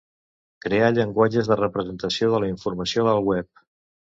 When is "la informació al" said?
2.45-3.25